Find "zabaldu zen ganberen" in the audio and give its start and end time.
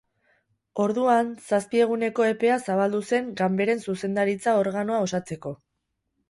2.69-3.85